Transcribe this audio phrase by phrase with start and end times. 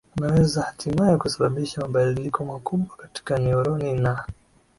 [0.17, 4.25] unaweza hatimaye kusababisha mabadiliko makubwa katika neuroni na